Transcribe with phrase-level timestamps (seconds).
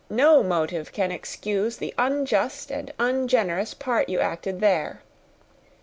[0.09, 5.03] No motive can excuse the unjust and ungenerous part you acted there.